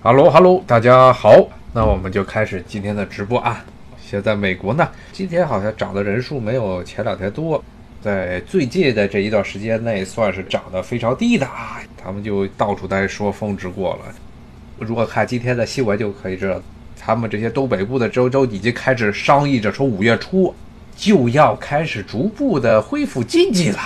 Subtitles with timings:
[0.00, 1.34] 哈喽哈喽，大家好，
[1.72, 3.64] 那我们就开始今天的直播啊。
[4.00, 7.62] 现在美国呢，今天好像涨的人数没有前两天多，
[8.00, 11.80] 在最近的这一段时间内算是涨得非常低的啊。
[12.00, 14.14] 他们就到处在说峰值过了。
[14.78, 16.62] 如果看今天的新闻就可以知道，
[16.96, 20.54] 他们这些东北部的州州已经开始商议着，说五月初
[20.94, 23.80] 就要开始逐步的恢复经济了。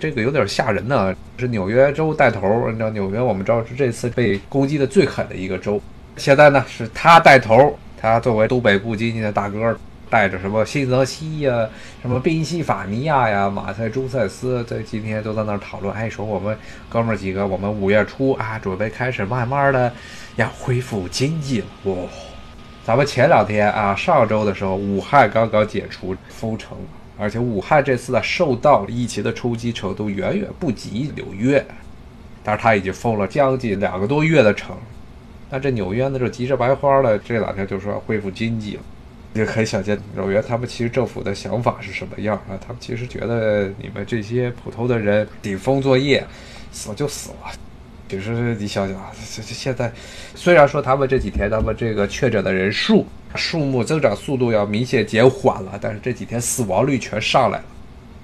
[0.00, 2.70] 这个有点吓人呢，是纽约州带头。
[2.70, 5.78] 你知道纽约，我们知道是这次被攻击的最狠的一个州。
[6.16, 11.68] 现在呢，是他带头，他作为东北部经济的大哥，带着什么新泽西呀、
[12.00, 15.94] 什么宾夕法尼亚呀、马赛诸塞斯，在今天都在那儿讨论。
[15.94, 16.56] 哎，说我们
[16.88, 19.92] 哥们儿几个，我们五月初啊，准备开始慢慢的
[20.36, 21.66] 要恢复经济了。
[21.84, 21.94] 哇，
[22.86, 26.78] 咱们前两天啊，上周的时候，武汉刚刚解除封城。
[27.20, 31.62] 而且武汉这次呢，受到疫情的冲击程度远远不及纽约，
[32.42, 34.74] 但是他已经封了将近两个多月的城。
[35.50, 38.82] 那这纽约呢，就急着白花了，这两天就说恢复经济了。
[39.34, 42.58] 也可以想见纽约他们其实政府的想法是什么样啊？
[42.60, 46.26] 他们其实觉得你们这些普通的人顶风作业，
[46.72, 47.52] 死就死了。
[48.08, 49.92] 其实你想想啊，这这现在
[50.34, 53.06] 虽然说他们这几天他们这个确诊的人数。
[53.34, 57.64] 数目增长速度要明显减缓了，但是这几天死亡率全上来了，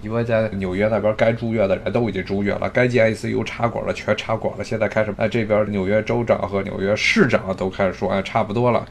[0.02, 8.84] 因为在纽约那边该住院的人都已经住院了，该进 ICU 插管了全插管了，现在开始，哎，这边纽约州长和纽约市长都开始说，哎，差不多了，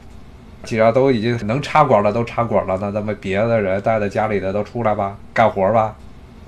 [0.64, 5.96] 既然都已经能插管了，都插管了，那咱们别的人待在家里的都出来吧，干活吧。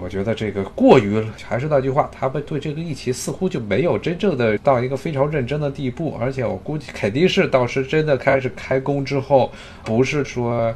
[0.01, 9.53] 我觉得这个过于还是那句话，他们对这个疫情似乎就没有真正的到一个非常认真的地步，而且我估计肯定是到时真的开始开工之后，
[9.85, 10.75] 不是说。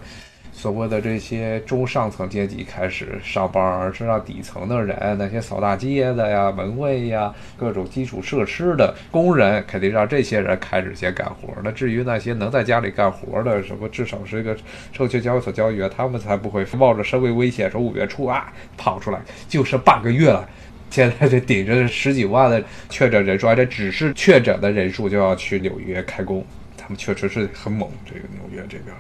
[0.53, 11.49] 所谓的这些中上层阶级开始上班，而是让底层的人，那些扫大街的呀、门卫呀、各种基础设施的工人，肯定让这些人开始先干活。
[11.65, 14.57] 那至于那些能在家里干活的，什么至少是一个
[14.93, 20.49] 证券交易所交易员，他们才不会冒着生命危险说五月初啊跑出来，就剩半个月了，
[20.91, 26.45] 现在这顶着十几万的确诊人数，而且只是确诊的人数就要去纽约开工，
[26.77, 27.91] 他们确实是很猛。
[28.05, 28.95] 这个纽约这边。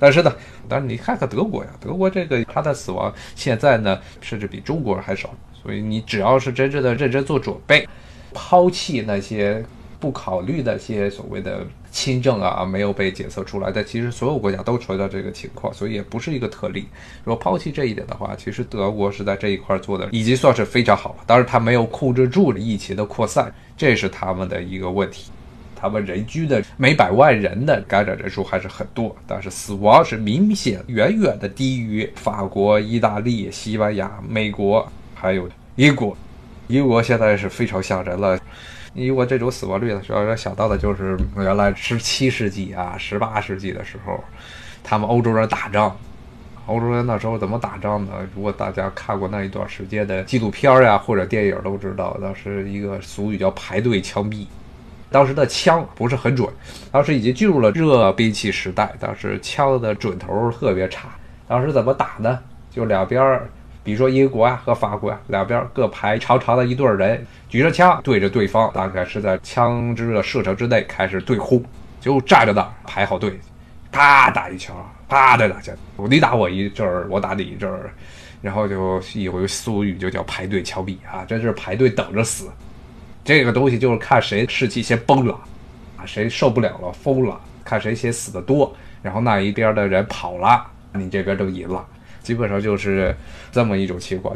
[0.00, 0.34] 但是呢，
[0.68, 5.32] 但是你看看德国呀，德国这个他的死亡现在呢，甚至比中国人还少。
[5.62, 7.86] 所以你只要是真正的认真做准备，
[8.32, 9.62] 抛弃那些
[10.00, 16.86] 不考虑那些所谓的轻症啊，没有被检测出来，但其实所有国家都存在这个情况，所以也不是一个特例。
[17.24, 21.24] 如果抛弃这一点的话，其实德国是在这一块做的已经算是非常好了。
[21.26, 25.30] 当然，他没有控制住疫情的扩散，这是他们的一个问题。
[25.80, 36.14] 他们人均的每百万人的感染人数还是很多，但是死亡是明显远远的低于法国、意大利、西班牙、美国还有英国。
[36.68, 38.38] 英国现在是非常吓人了，
[38.94, 44.22] 英国这种死亡率呢，主要想到的就是原来十七世纪啊、十八世纪的时候，
[44.84, 45.96] 他们欧洲人打仗，
[46.66, 48.12] 欧洲人那时候怎么打仗呢？
[48.36, 54.46] 如果大家看过那一段时间的纪录片呀或者电影都知道，当时一个俗语叫排队枪毙。
[55.10, 56.48] 当时的枪不是很准，
[56.92, 61.08] 当时已经进入了热兵器时代，当时枪的准头特别差。
[61.48, 62.38] 当时怎么打呢？
[62.70, 63.40] 就两边，
[63.82, 71.60] 比如说英国啊和法国啊，两边各排长长的一队人，举着枪对着对方，大概是在枪支的射程之内开始对轰，
[72.00, 73.36] 就站着那儿排好队，
[73.90, 74.76] 啪打一枪，
[75.08, 75.74] 啪再打枪，
[76.08, 77.90] 你打我一阵儿，我打你一阵儿，
[78.40, 82.48] 然后就有一俗语就叫排队枪毙啊，这是排队等着死。
[83.22, 85.34] 这个东西就是看谁士气先崩了，
[85.96, 91.84] 啊，谁受不了了，疯了，看谁先死的多，然后那一边的人跑了，你这边就赢了，
[92.22, 93.14] 基本上就是
[93.52, 94.34] 这么一种情况。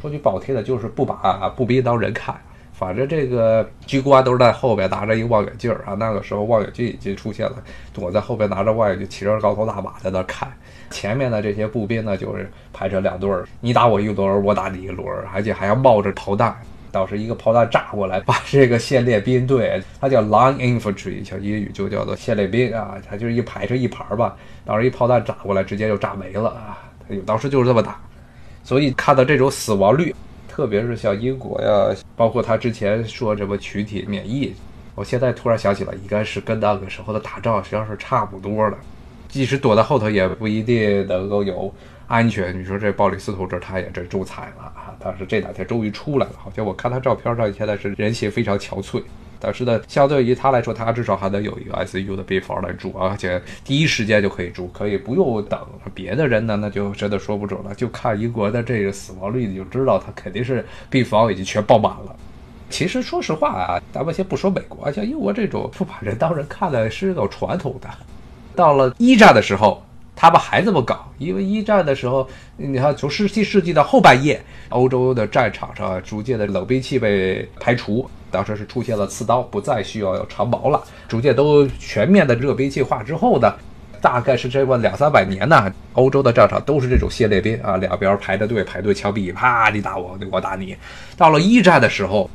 [0.00, 2.34] 说句不好听的，就是不把步兵当人看，
[2.72, 7.56] 反正这个军官都是在后边拿着一个望远镜啊，那个时候望远镜已经出现了，
[7.92, 10.50] 躲在后边拿着望远镜，骑着高头大马在那看，
[10.90, 16.56] 前面的这些步兵呢，就是排成两队儿，你打我一轮，我打你一轮，而且还要冒着炮弹。
[16.92, 24.36] 倒是一个炮弹炸过来， 把这个线列兵队，它叫 line infantry，像英语就叫做线列兵啊，它就是一排成一排吧。
[24.64, 26.78] 当时一炮弹炸过来，直接就炸没了啊！
[27.26, 27.98] 当时就是这么打。
[28.62, 30.14] 所以看到这种死亡率，
[30.48, 34.54] 特别是像英国呀，包括他之前说什么群体免疫，
[34.94, 38.76] 我现在突然想起来，应该是跟那个时候的打仗实际上是差不多的。
[39.28, 41.72] 即使躲在后头，也不一定能够有。
[42.10, 44.92] 安全，你说这鲍里斯同志他也这中彩了啊！
[44.98, 49.00] 但是这两天终于出来了，好像我看他照片上现在是人形非常憔悴。
[49.38, 55.60] 但是呢，相对于他来说，他至少还能有一个 ICU 的病房来住，而且第一时间就可以住，可以不用等。
[55.94, 57.72] 别的人呢，那就真的说不准了。
[57.76, 62.16] 就看英国的这个死亡率，你就知道他肯定是病房已经全爆满了。
[62.68, 67.88] 其实说实话啊，咱们先不说美国，像英国这种不把人当人看的是有传统的。
[68.56, 69.80] 到了一战的时候，
[70.20, 72.28] 他们还这么搞，因为一战的时候，
[72.58, 74.38] 你看从十七世纪的后半叶，
[74.68, 83.50] 欧洲的战场上逐渐的冷兵器被排除，当时是出现了刺刀，不再需要长矛了，逐渐都全面的热兵器化之后呢。
[84.02, 90.76] 大概是这么两三百年呢， 欧洲的战场都是这种先列兵啊，两边排着队，排队枪毙，啪，你打我，我打你。
[91.16, 92.28] 到了一战的时候，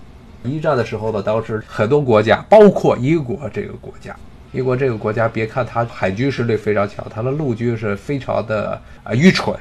[0.43, 4.15] 一战的时候呢，当时很多国家，包括英国这个国家，
[4.55, 9.55] 英国这个国家，别看它海军实力非常强，它的陆军是非常的啊愚蠢。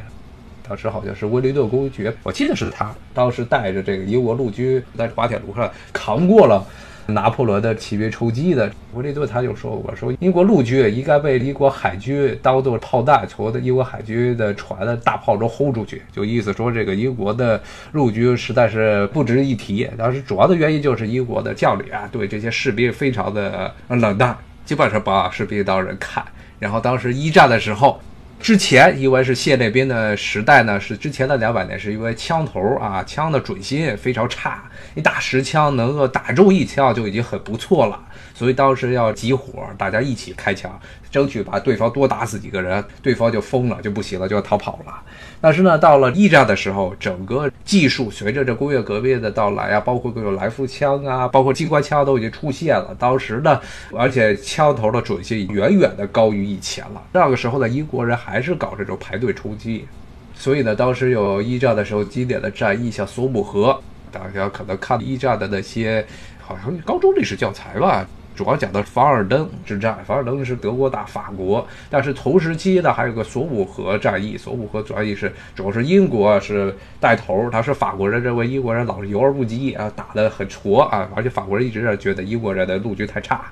[0.67, 6.65] 当时好像是威灵顿公爵，我记得是他，当时带着这个英国陆军在滑铁卢上扛过了。
[7.07, 17.63] 拿破仑的骑兵冲击的，威灵顿他就说过，说英国陆军应该被英国海军当做炮弹，从英国海军的船的大炮中轰出去，就意思说这个英国的
[17.93, 19.87] 陆军实在是不值一提。
[19.99, 26.25] 当时主要的原因就是英国的将领啊，对这些士兵非常的冷淡，基本上把士兵当人看。
[26.59, 28.01] 然后当时一战的时候。
[28.41, 37.99] 之前因为是现列兵的时代呢，是之前的两百年，是因为枪头啊，枪的准心非常差，你打十枪能够打中一枪就已经很不错了，
[38.35, 40.79] 所以当时要集火，大家一起开枪。
[41.15, 45.01] 争取把对方多打死几个人，对方就疯了，就不行了，就要逃跑了。
[45.41, 52.93] 但是呢，到了一战的时候，整个技术随着这工业革命的到来啊，包括各种来福枪啊，包括机关枪都已经出现了。
[52.99, 53.61] 当时呢，
[53.97, 57.01] 而且枪头的准心远远的高于以前了。
[57.13, 59.87] 那个时候呢英国人还是搞这种排队冲击，
[60.35, 63.81] 所以呢，当时有一战的时候经典的战役，像索姆河，
[64.11, 66.05] 大家可能看一战的那些，
[66.41, 68.05] 好像高中历史教材吧。
[68.35, 83.43] 主要讲的凡尔登之战，凡尔登是德国打法国，但是同时期呢还有个索姆河战役，索姆河战役是主要是英国是带头，他是法国人认为英国人老是游而不击啊，打得很挫啊，而且法国人一直觉得英国人的陆军太差，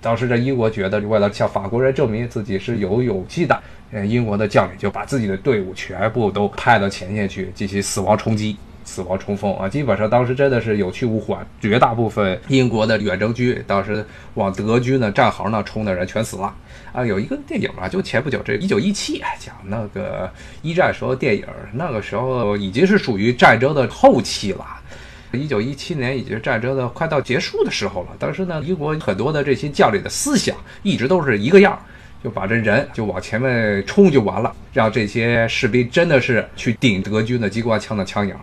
[0.00, 3.62] 当时这英国觉得为了向法国人证明自己是有勇气的，
[3.92, 8.56] 呃，英国的将领就把自己的队伍全部都派到前线去进行死亡冲击。
[8.92, 9.66] 死亡冲锋啊！
[9.66, 14.04] 基本上当时真的是有去无回，绝大部分英国的远征军当时
[14.34, 16.54] 往德军的战壕那冲的人全死了
[16.92, 17.02] 啊！
[17.02, 20.30] 有一个电影啊，就前不久这一九一七讲那个
[20.60, 24.66] 一战时候电影，那个时候已经是属于战争的后期了。
[25.32, 28.08] 一九一七年已经战争的快到结束的时候了。
[28.18, 31.78] 当时呢，英国很多的这些将领的思想一直都是一个样，
[32.22, 38.36] 就把这人就往前面冲就完了，让这些士兵真的是去顶德军的机关枪的枪眼。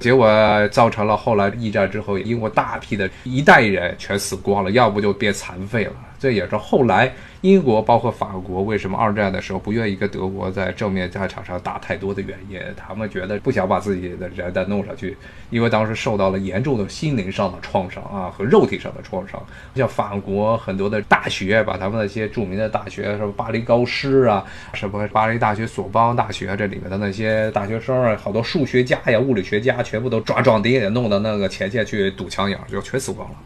[0.00, 0.26] 结果
[0.68, 5.92] 造成了后来一战之后，英国大批的一代人全死光了，要不就变残废了。
[6.20, 7.12] 这也是后来。
[7.42, 12.60] 英国包括法国为什么二战的时候不愿意跟德国在正面战场上打太多的原因？
[12.76, 15.16] 他们觉得不想把自己的人再弄上去，
[15.48, 19.42] 因为当时受到了严重的心灵上的创伤啊和肉体上的创伤。
[19.74, 24.44] 像法国很多的大学，把他们那些著名的大学，什么巴黎高师啊，
[24.74, 33.36] 什么巴黎大学、索邦大学这里面的那些大学生啊，好多数学家呀、物理学家，全部都抓壮丁，弄到那个前线去堵枪眼，就全死光了。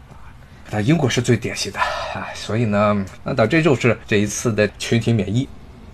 [0.75, 5.47] 那英国是最典型的，啊，所以呢，那到这就是这一次的群体免疫，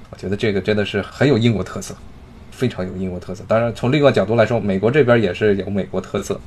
[0.09, 1.95] 我觉得这个真的是很有英国特色，
[2.49, 3.43] 非常有英国特色。
[3.47, 6.41] 当然，从另外角度来说，美国这边也是有美国特色，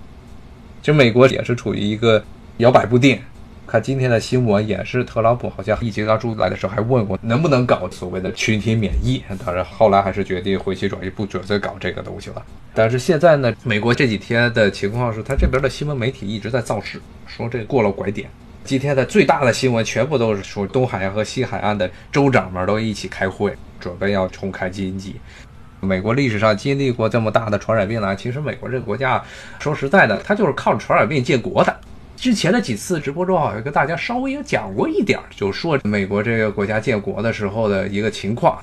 [0.83, 2.21] 其实美国也是处于一个
[2.57, 3.21] 摇摆不定。
[3.67, 12.43] 看今天的新闻也是，特朗普好像疫情刚出来的时候还问过能不能搞所谓的群体免疫，当然后来还是决定回心转意，不准再搞这个东西了。
[12.75, 18.29] 但是现在呢，美国这几天的情况是，他这边的新闻媒体一直在造势，说这过了拐点。
[18.65, 25.17] 今天的最大的新闻全部都是说东海岸和西海岸的州长们都一起开会，准备要重开经济。
[25.81, 29.23] 美国历史上经历过这么大的传染病呢，其实美国这个国家
[29.59, 31.75] 说实在的，它就是靠传染病建国的。
[32.25, 38.59] 之前的几次直播中，好像跟大家稍微也讲过一点，就说美国这个国家建国的时候的一个情况。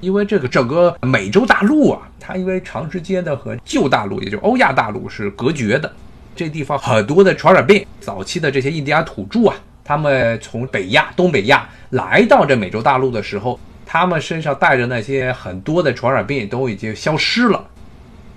[0.00, 5.92] 因为这个整个美洲大陆啊，它因为长时间的和旧大陆，也就欧亚大陆是隔绝的，
[6.34, 9.54] 这地方很多的传染病，早期的这些印第安土著啊，
[9.84, 17.62] 他们从北亚、东北亚来到这美洲大陆的时候，他们身上带着那些很多的传染病都已经消失了。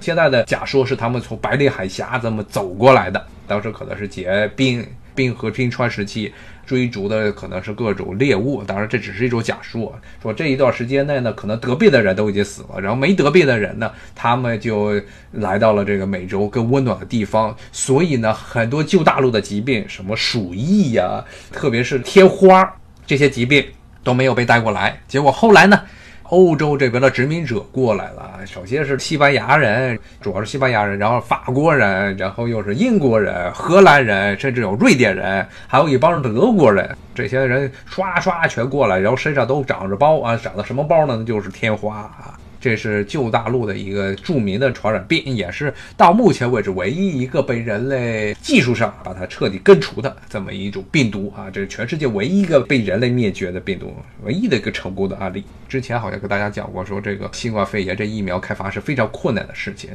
[0.02, 6.34] 现在的假说是他们从白令海峡这么走过来的，当时可能是结冰冰河冰川时期
[6.66, 9.98] 追逐的可能是各种猎物，当然这只是一种假说。
[10.22, 22.70] 说这一段时间内呢，可能得病的人都已经死了，然后没得病的人呢，他们就来到了这个美洲更温暖的地方，所以呢，很多旧大陆的疾病，什么鼠疫呀，特别是天花
[23.06, 23.66] 这些疾病
[24.04, 25.00] 都没有被带过来。
[25.08, 25.80] 结果后来呢？
[26.30, 36.90] 欧洲这边的殖民者过来了，首先是西班牙人，主要是西班牙人，然后法国人，然后又是英国人、荷兰人，甚至有瑞典人，还有一帮德国人。
[37.14, 41.24] 这些人刷刷全过来，然后身上都长着包啊，长的什么包呢？
[41.24, 42.34] 就是天花啊。
[42.66, 51.48] 这是旧大陆的一个著名的传染病，也是到目前为止唯一一个被人类技术上把它彻底根除的这么一种病毒啊！
[51.48, 53.94] 这是全世界唯一一个被人类灭绝的病毒，
[54.24, 55.44] 唯一的一个成功的案例。
[55.70, 59.92] 之前好像跟大家讲过，说这个新冠肺炎这疫苗开发是非常困难的事情。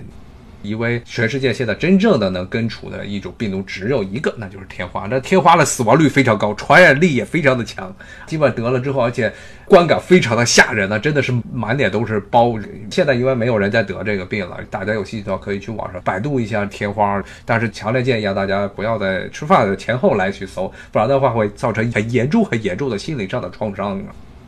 [0.62, 5.06] 因为全世界现在真正的能根除的一种病毒只有一个，那就是天花。
[5.10, 7.94] 那天花的死亡率非常高，传染力也非常的强。
[8.26, 9.32] 基本得了之后，而且
[9.64, 12.54] 观感非常的吓人呢，真的是满脸都是包。
[12.90, 17.22] 现在因为没有人在得这个病了，大家有兴趣的话可以去网上百度一下天花。
[17.44, 24.00] 但是强烈建议啊，大家不要在吃饭的前后来去搜，不然的话会造成很严重、很严重的心理上的创伤。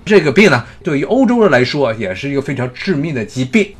[0.05, 3.75] 这个病呢，对于欧洲人来说也是一个非常致命的疾病。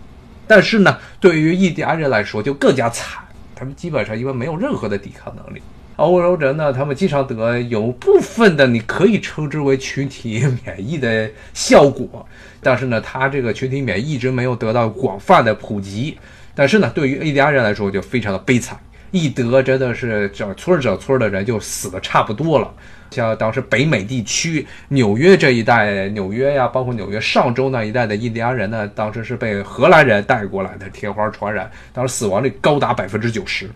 [0.47, 3.23] 但是呢，对于印第安人来说就更加惨，
[3.55, 5.63] 他们基本上因为没有任何的抵抗能力。
[5.97, 12.27] 欧洲人呢，他们经常得有部分的，你可以称之为群体免疫的效果，
[12.63, 16.19] 但是呢，他这个群体免疫一直没有得到广泛的普及。
[16.55, 18.79] 但是呢，对于印第安人来说就非常的悲惨，
[19.13, 22.75] 一得真的是整村整村的人就死的差不多了。
[23.13, 33.69] 像当时北美地区纽约这一带，纽约呀，包括纽约上州那一带的印第安人呢，当时是被荷兰人带过来的天花传染，当时死亡率高达百分之九十。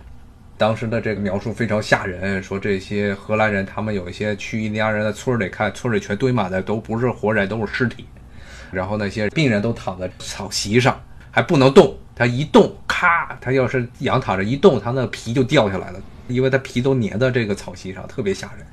[0.56, 8.06] 当时的这个描述非常吓人，说这些荷兰人他们有一些去印第安人的村里看，村里全堆满的都不是活人，都是尸体。
[8.72, 10.98] 然后那些病人都躺在草席上，
[11.30, 18.66] 还不能动，它一动，咔，它要是仰躺着一动，它那皮就掉下来了，因为它皮都粘在这个草席上，特别吓人。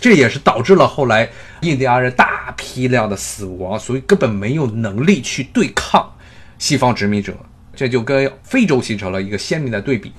[0.00, 1.28] 这也是导致了后来
[1.60, 6.10] 印第安人大批量的死亡，所以根本没有能力去对抗
[6.58, 7.36] 西方殖民者，
[7.74, 10.10] 这就跟非洲形成了一个鲜明的对比。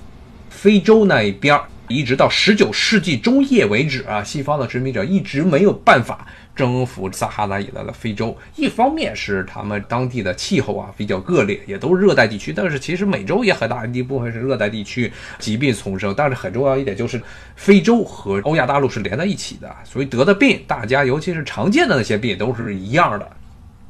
[0.48, 6.26] 非洲那一边一直到十九世纪中叶为止啊，西方的殖民者一直没有办法。
[6.54, 12.52] 征服撒哈拉以南的非洲，一方面是他们当地的气候啊比较恶劣，也都是热带地区。
[12.52, 16.12] 但是其实美洲也很大一部分是热带地区，疾病丛生。
[16.16, 17.22] 但是很重要一点就是，
[17.54, 23.30] 非洲和欧亚大陆是连在一起的，所以得的病，大家尤其是常见的那些病都是一样的。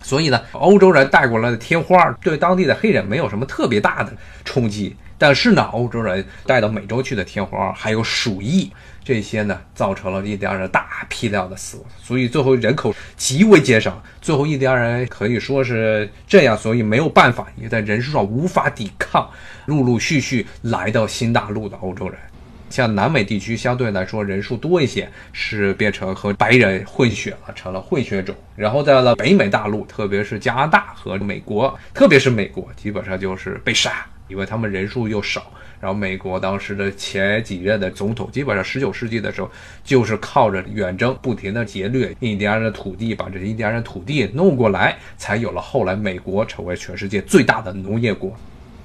[0.02, 4.12] 所以呢，欧洲人带过来的天花对当地的黑人没有什么特别大的
[4.44, 4.94] 冲击。
[5.18, 8.70] 但是呢，欧洲人带到美洲去的天花还有鼠疫。
[9.04, 14.02] 这些呢，造成了印第安人大批量的死亡，所以最后人口极为减少。
[14.20, 19.26] 最后印第安人可以说是这样，所以没有办法，也在人数上无法抵抗，
[19.64, 22.18] 陆陆续续来到新大陆的欧洲人。
[22.68, 28.36] 像南美地区相对来说人数多一些，是变成和白人混血了，成了混血种。
[28.56, 35.50] 然后在了北美大陆，特别是加拿大和美国，特别是美国，基本上就是被杀，因为他们人数又少。
[35.80, 39.48] 然后，美国当时的前几任的总统，基本上十九世纪的时候，
[39.84, 48.36] 就是靠着远征，不停的劫掠印第安人的土地，把这些印第安人土地弄过来，才有了后来美国成为全世界最大的农业国。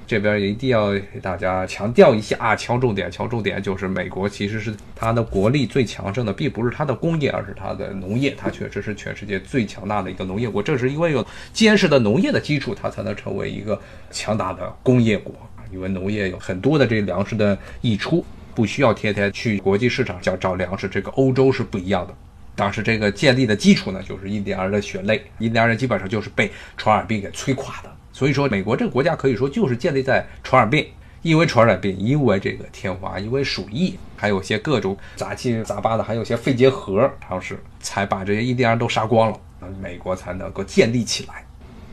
[0.05, 10.61] 这边一定要给大家强调一下啊，敲重点，敲重点，就是美国其实是它的国力最强盛的，并不是它的工业，而是它的农业，它确实是全世界最强大的一个农业国。
[10.61, 13.79] 正是因为有坚实的农业的基础，它才能成为一个
[14.11, 15.33] 强大的工业国。
[15.71, 20.87] 因为农业有很多的这粮食的溢出，不需要天天去国际市场找找粮食。
[20.87, 22.13] 这个欧洲是不一样的。
[22.55, 25.23] 当时这个建立的基础呢，就是印第安人的血泪。
[25.39, 27.91] 印第安人基本上就是被传染病给摧垮的。
[28.11, 30.85] 所以说，美国这个国家可以说就是建立在传染病，
[31.23, 39.39] 因为传染病，因为这个天花，因为鼠疫，还有些各种杂七杂八的，还有些肺结核，当时才把这些印第安人都杀光了，
[39.81, 41.43] 美国才能够建立起来。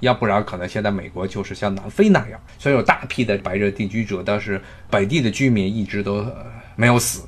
[0.00, 6.26] 要不然，可能现在美国就是像南非那样，虽然有大批的白人定居者，但是本地的居民一直都
[6.76, 7.22] 没有死，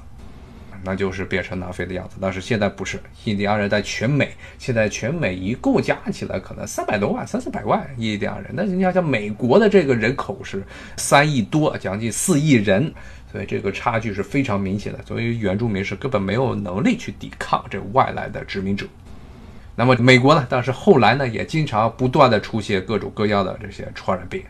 [0.85, 2.17] 那就是变成南非的样子。
[2.21, 8.51] 但是现在不是，印第安人在全美，现在全美一共加起来可能三百多万、三四百万印第安人。
[8.53, 10.63] 那你想想，美国的这个人口是
[10.97, 12.93] 三亿多，将近四亿人，
[13.31, 14.99] 所以这个差距是非常明显的。
[15.07, 18.87] 所以原住民是根本没有能力去抵抗这外来的殖民者。
[19.75, 20.47] 那么美国呢？
[20.51, 24.43] 但是后来呢，也经常不断的出现各种各样的这些传染病。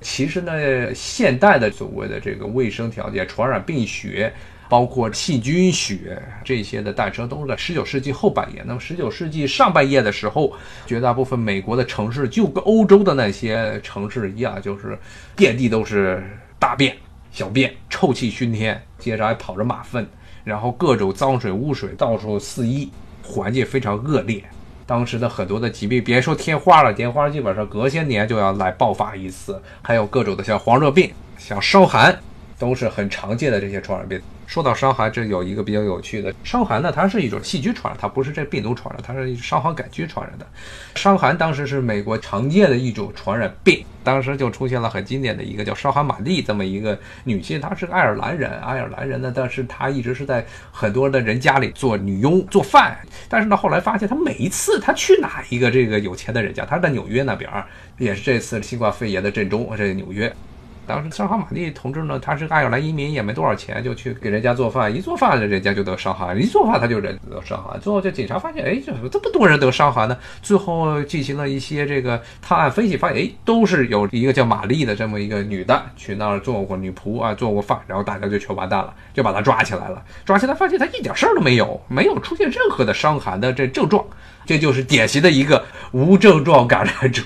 [0.00, 4.32] 其实呢，现代的所谓的这个卫生条件、传染病学，
[4.68, 8.62] 包括细菌学这些的诞生，都是在十九世纪后半叶。
[8.66, 10.52] 那么十九世纪上半叶的时候，
[10.86, 14.98] 绝大部分美国的城市就跟欧洲的那些城市一样，就是
[15.34, 16.22] 遍地都是
[16.58, 16.94] 大便、
[17.32, 20.06] 小便，臭气熏天，街上还跑着马粪，
[20.44, 22.90] 然后各种脏水污水到处肆意，
[23.22, 24.44] 环境非常恶劣。
[24.86, 32.18] 当时的很多的疾病，别说天花了，天花基本上隔些年就要来爆发一次，还有各种的像黄热病、像伤寒，
[32.58, 34.20] 都是很常见的这些传染病。
[34.46, 40.46] 说到伤寒，这有一个比较有趣的伤寒呢，它是一种细菌传染，它不是这病毒传染，它是伤寒杆菌传染的。
[40.94, 52.96] 伤寒当时是美国常见的一种传染病，当时就出现了很经典的一个叫伤寒玛丽这么一个女性，她是爱尔兰人，爱尔兰人呢，但是她一直是在很多的人家里做女佣做饭，
[53.28, 57.50] 但是呢后来发现她每一次她去哪一个这个有钱的人家，她在纽约那边，
[57.98, 60.34] 也是这次新冠肺炎的震中，这个纽约。
[60.88, 64.92] 当时伤寒玛丽同志呢，他是爱尔兰移民，也没多少钱，就去给人家做饭。
[64.92, 67.78] 一做饭，人家就得伤寒；一做饭，他就人得伤寒。
[67.78, 70.16] 最后，这警察发现，哎，怎么这么多人得伤寒呢？
[70.40, 80.02] 最后进行了一些这个探案分析，发现，哎，都是有一个叫玛丽的这么一个女的去那儿做过女仆啊，做过饭，然后大家就全完蛋了，就把她抓起来了。
[80.24, 84.02] 抓起来发现她一点事儿都没有，没有出现任何的伤寒的这症状，
[84.46, 87.22] 这就是典型的一个无症状感染者。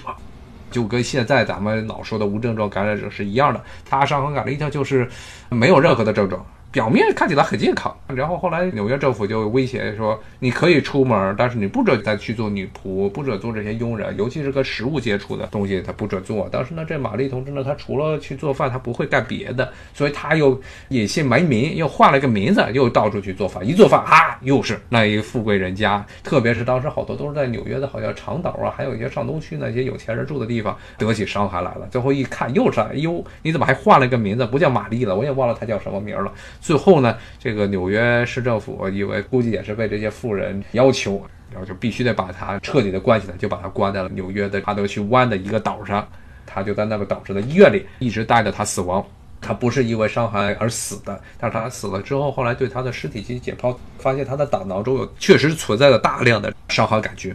[0.72, 5.08] 就跟现在咱们老说的无症状感染者是一样的，他伤风感染一就是
[5.50, 6.44] 没有任何的症状。
[6.72, 16.48] 表面看起来很健康，然后后来纽约政府就威胁说，你可以出门，但是你不准再去做女仆，不准做这些佣人，尤其是跟食物接触的东西，他不准做。
[16.48, 23.66] 当时呢，这玛丽同志呢，他除了去做饭，他不会干别的，所以他又隐姓埋名，又换了个名字，又到处去做饭。
[23.68, 31.86] 一做饭啊，又是那一富贵人家，特别是当时好多都是在纽约的，好像长岛啊，还有一些上东区那些有钱人住的地方，得起伤寒来了。
[31.90, 34.46] 最后一看，又是哎呦，你怎么还换了个名字？
[34.46, 36.32] 不叫玛丽了，我也忘了他叫什么名了。
[36.62, 46.06] 最后呢，这个纽约市政府以为估计也是被这些富人要求，然后就必须得把他彻底的关起来，就把他关在了纽约的哈德逊湾的一个岛上。
[46.46, 49.04] 他就在那个岛上的医院里一直待着，他死亡。
[49.40, 57.34] 他不是因为伤寒而死的，但是他死了之后，后来对他的尸体进行解剖，发现他的大脑中有确实存在了大量的伤寒杆菌，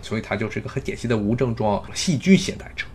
[0.00, 2.86] 所以他就是一个很典型的无症状细菌携带者。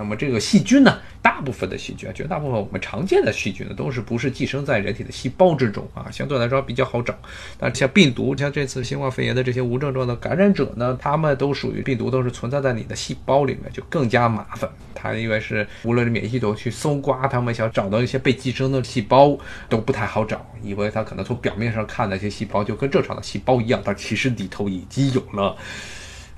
[0.00, 7.14] 那么这个细菌呢，大部分的细菌啊，绝大部分我们常见的细菌呢，都是不是寄生在人体的细胞之中啊，相对来说比较好找。
[7.58, 14.70] 但像病毒，像这次新冠肺炎的这些无症状的感染者呢，他们都属于病毒，都是存在在你的细胞里面，就更加麻烦。
[14.94, 25.54] 它因为是无论是免疫系统去搜刮，他们想找到一些被寄生的细胞都不太好找，因为它可能从表面上看那些细胞就跟正常的细胞一样，但其实里头已经有了。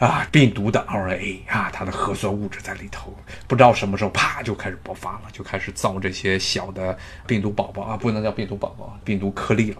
[0.03, 3.15] 啊，病毒的 RNA 啊，它的核酸物质在里头，
[3.47, 9.77] 不知道什么时候啪就开始爆发了，就开始造这些小的病毒宝宝啊，不能叫病毒宝宝，病毒颗粒了。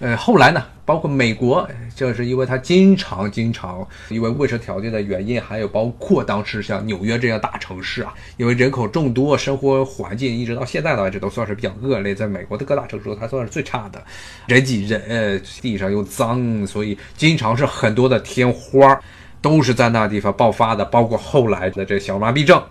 [0.00, 14.04] 呃，后来呢，包括美国，这是因为它经常经常因为卫生条件的原因，还有包括当时像纽约这样大城市啊，因为人口众多，生活环境一直到现在为止都算是比较恶劣，在美国的各大城市它算是最差的，
[14.48, 19.00] 人挤人，呃地上又脏，所以经常是很多的天花。
[19.40, 22.62] 都是在那地方爆发的，包括后来的这小麻痹症，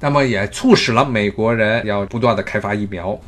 [0.00, 3.18] 那么也促使了美国人要不断的开发疫苗。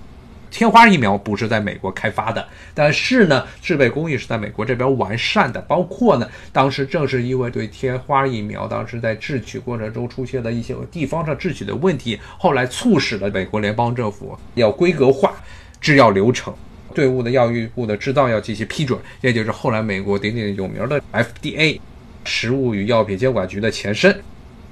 [0.49, 5.61] 天花疫苗不是在美国开发的，但是呢，制备工艺是在美国这边完善的。
[5.63, 15.35] 包括呢，当时正是因为对天花疫苗当时在制取过程中出现的一些地方上制取的问题，后来促使了美国联邦政府要规格化
[15.81, 16.55] 制药流程，
[16.95, 21.79] 队伍的药物部的制造要进行批准，也就是后来美国鼎鼎有名的 FDA。
[22.27, 24.21] 食物与药品监管局的前身，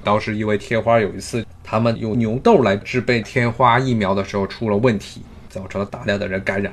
[0.02, 6.72] 当时因为天花有一次，他们用牛痘来制备天花疫苗的时候出了问题，造成了大量的人感染。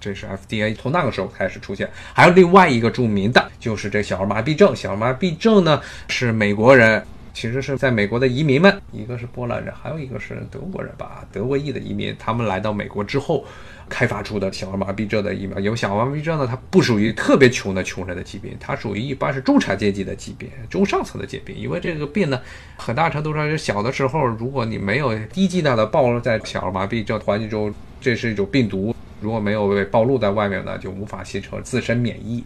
[0.00, 1.88] 这是 FDA 从那个时候开始出现。
[2.14, 4.74] 还有另外一个著名的，就是这小儿麻痹症。
[4.74, 13.44] 小儿麻痹症呢，是美国人，其实是在美国的移民们，一个是波兰人，还有一个是德国人吧，德国裔的移民，他们来到美国之后。
[13.88, 21.56] 开发出的小儿麻痹症的疫苗，因为小儿麻痹症呢，它不属于特别穷的穷人的疾病，它属于一般是中产阶级的疾病，中上层的疾病。
[21.56, 22.40] 因为这个病呢，
[22.76, 32.44] 很大程度上是小的时候，如果你没有低剂量的暴露在小儿麻痹症环境中，这是一种病毒，如果没有被暴露在外面呢，就无法形成自身免疫。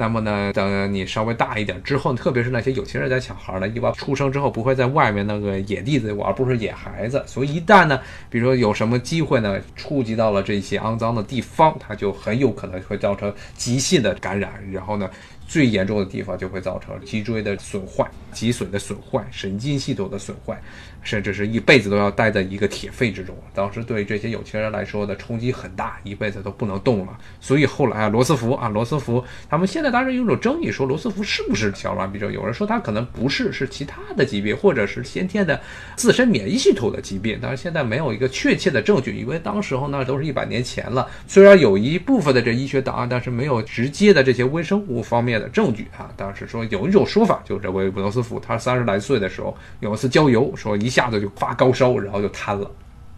[0.00, 15.10] 那么呢，等你稍微大一点之后，特别是那些有钱人家小孩呢，一般出生之后不会在外面那个野地子玩，不是野孩子，所以一旦呢，比如说有什么机会呢，触及到了这些肮脏的地方，它就很有可能会造成急性的感染，然后呢。
[15.50, 20.56] 最严重的地方就会造成脊椎的损坏、脊髓的损坏、神经系统的损坏，
[21.02, 23.36] 甚至是一辈子都要待在一个铁肺之中。
[23.52, 27.18] 当时对这些有钱人来说的冲击很大，一辈子都不能动了。
[27.40, 32.32] 所以后来啊，罗斯福啊，罗斯福他们现在当然有种争议，说罗斯福是不是小儿麻痹症？
[32.32, 35.60] 有人说他可能不是，是其他的疾病，或者是先天的
[35.96, 37.40] 自身免疫系统的疾病。
[37.42, 41.10] 但是现在没有一个确切的证据，因为当时候那都是一百年前了。
[41.26, 45.39] 虽然有一部分的这医学档案，但是没有直接的这些微生物方面。
[45.40, 46.08] 的证据啊。
[46.16, 52.70] 当时说有一种说法，就是这位罗斯福，他三十来岁的时候有一次郊游，说一下子就发高烧，然后就瘫了，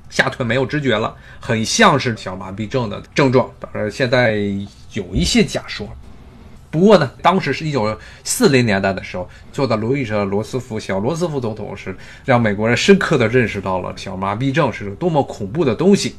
[0.08, 3.50] 下腿没有知觉了，很像是小麻痹症的症状。
[3.58, 4.36] 当然，现在
[4.92, 5.88] 有一些假说。
[6.70, 16.16] 不过呢，当时是一九四零年代的时候，坐在轮椅上的·罗斯福小罗斯福总统是让美国人深刻的认识到了小麻痹症是多么恐怖的东西，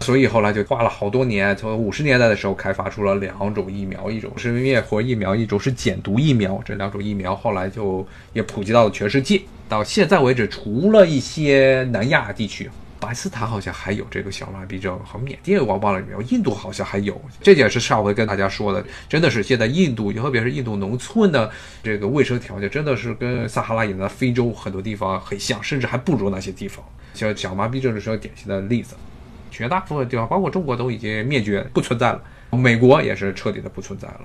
[0.00, 6.60] 所以后来就花了好多年，从五十年代的时候开发出了两种疫苗，一种是灭活疫苗，一种是减毒疫苗。
[6.64, 9.40] 这两种疫苗后来就也普及到了全世界。
[9.68, 12.70] 到现在为止，除了一些南亚地区。
[12.98, 17.18] 巴基斯坦好像还有这个小麻痹症，和缅甸我忘了有没有，印度好像还有。
[17.40, 21.50] 这点是上回跟大家说的，真的是现在印度，特别是印度农村的
[21.82, 26.84] 这个卫生条件，真的是跟撒哈拉以南非洲很多地方很像，甚至还不如那些地方。
[27.14, 28.94] 像小麻痹症是个典型的例子，
[29.50, 34.20] 绝大部分地方，包括中国都已经灭绝不存在了，美国也是彻底的不存在了。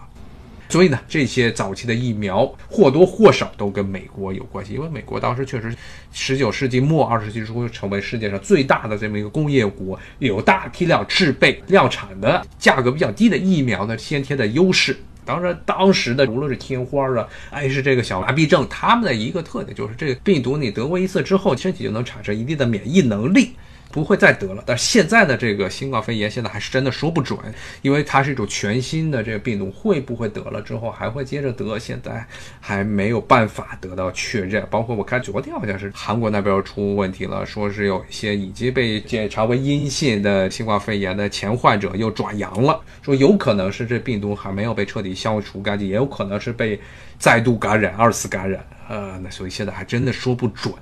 [0.68, 5.74] 所以呢，这些早期的疫苗或多或少都跟美国有关系，因为美国当时确实
[6.12, 14.98] 十九世纪末二十世纪初成为世界上最大的这么一个工业国，有大批量制备、量产的、价格比较低的疫苗的先天的优势。
[15.24, 23.52] 当然，当时的无论是天花啊，还是这个小麻痹症，他们的一个特点就是这个病毒你得过一次之后，身体就能产生一定的免疫能力。
[23.96, 27.40] 不会再得了，但是现在的这个新冠肺炎现在还是真的说不准，
[27.82, 32.28] 因为它是一种全新的这个病毒，会不会得了之后还会接着得，现在
[32.60, 34.68] 还没有办法得到确认。
[34.70, 46.78] 包括我看昨天好像是韩国那边出问题了，说是有一些已经被检查为阴性的新冠肺炎的前患者又转阳了，说有可能是这病毒还没有被彻底消除干净，也有可能是被
[47.18, 48.62] 再度感染、二次感染。
[48.90, 50.74] 呃，那所以现在还真的说不准。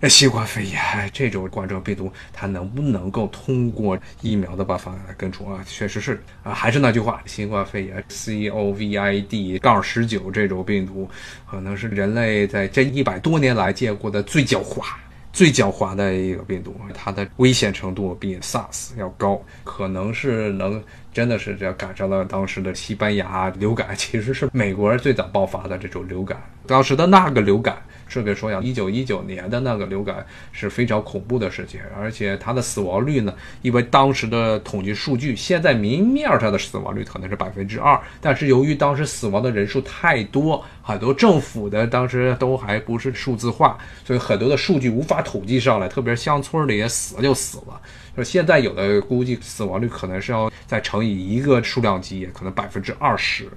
[0.00, 0.80] 那新冠肺炎
[1.12, 5.60] 这种冠状病毒，它能不能够通过疫苗的办法来根除啊？
[5.66, 11.08] 确实是啊，还是那句话，新冠肺炎 COVID 杠十九这种病毒，
[11.50, 14.84] 可能是人类在这一百多年来见过的最狡猾、
[15.32, 16.76] 最狡猾的一个病毒。
[16.94, 20.80] 它的危险程度比 SARS 要高，可能是能
[21.12, 27.82] 真的是这赶上了当时的西班牙流感， 其实是美国人最早爆发的这种流感，当时的那个流感。
[28.10, 43.76] 顺便说一下，一九一九年的那个流感是非常恐怖的事情，而且它的死亡率呢，因为当时的统计数据，现在明面上的死亡率可能是百分之二，但是由于当时死亡的人数太多，很多政府的当时都还不是数字化，
[44.06, 47.78] 所以很多的数据无法统计上来，特别是乡村里死了就死了，
[48.16, 53.50] 就现在有的估计死亡率可能是要再乘以一个数量级，可能百分之二十。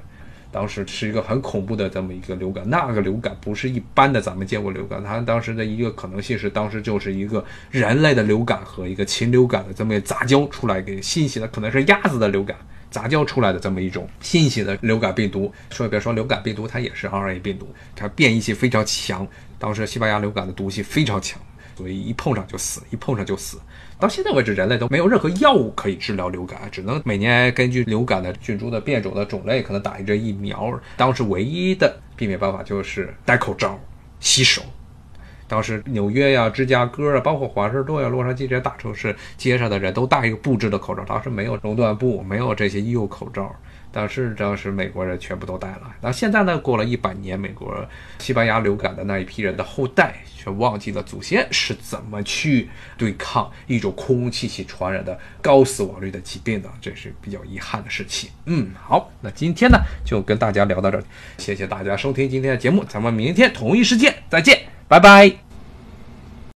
[0.52, 12.58] 当时是一个很恐怖的这么一个流感，那个流感不是一般的咱们见过流感，它当时的一个可能性是，当时就是一个人类的流感和一个禽流感的这么杂交出来给新型的，可能是鸭子的流感
[12.90, 15.52] 杂交出来的这么一种新型的流感病毒。
[15.70, 19.26] 说别说流感病毒，它也是 RNA 病毒，它变异性非常强。
[19.58, 21.40] 当时西班牙流感的毒性非常强，
[21.82, 23.60] 所以一碰上就死，一碰上就死。
[24.00, 30.80] 到现在为止，人类都没有任何药物可以治疗流感，只能每年根据流感的菌株的变种的种类，可能打一针疫苗。
[30.96, 33.80] 当时唯一的避免办法就是戴口罩、
[34.20, 34.62] 洗手。
[35.48, 41.04] 当时纽约呀、芝加哥啊，包括华盛顿呀、洛杉矶这些大城市，街上的人都戴一个布制的口罩。
[41.04, 43.52] 当时没有熔断布，没有这些医用口罩。
[43.92, 45.94] 但是当时美国人全部都戴了。
[46.00, 46.58] 那现在呢？
[46.58, 47.86] 过了一百年，美国
[48.20, 58.30] 西班牙流感的那一批人的后代却忘记了祖先是怎么去对抗一种空气系传染的高死亡率的疾病的，这是比较遗憾的事情。
[58.46, 61.04] 嗯，好，那今天呢就跟大家聊到这，
[61.38, 65.51] 谢谢大家收听今天的节目，咱们明天同一时间再见，拜拜。